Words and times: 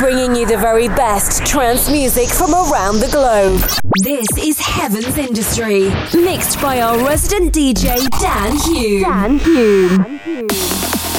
bringing 0.00 0.34
you 0.34 0.46
the 0.46 0.56
very 0.56 0.88
best 0.88 1.44
trance 1.44 1.90
music 1.90 2.26
from 2.30 2.54
around 2.54 3.00
the 3.00 3.08
globe. 3.08 3.60
This 4.02 4.26
is 4.42 4.58
Heaven's 4.58 5.18
Industry, 5.18 5.90
mixed 6.18 6.58
by 6.62 6.80
our 6.80 6.96
resident 7.06 7.52
DJ 7.52 8.08
Dan 8.18 8.56
Hume. 8.56 9.02
Dan 9.02 9.38
Hume. 9.40 9.96
Dan 9.98 10.18
Hume. 10.20 11.09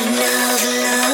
The 0.00 0.06
commotion 0.06 1.09